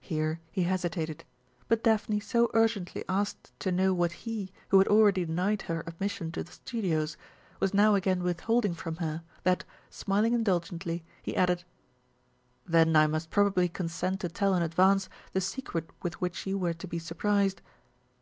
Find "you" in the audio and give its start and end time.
16.46-16.56